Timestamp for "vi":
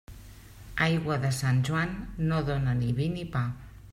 3.01-3.11